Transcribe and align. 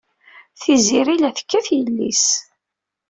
Tiziri 0.61 1.15
la 1.19 1.29
tekkat 1.37 1.67
yelli-s. 1.77 2.25